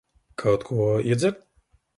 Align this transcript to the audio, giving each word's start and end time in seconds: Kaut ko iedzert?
Kaut 0.41 0.61
ko 0.67 0.77
iedzert? 1.11 1.39